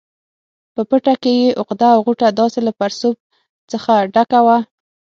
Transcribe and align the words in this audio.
په 0.73 0.81
پټه 0.89 1.13
کې 1.21 1.33
یې 1.41 1.49
عقده 1.61 1.87
او 1.95 1.99
غوټه 2.05 2.27
داسې 2.39 2.59
له 2.67 2.71
پړسوب 2.79 3.15
څخه 3.71 3.93
ډکه 4.13 4.39
وه. 4.45 4.57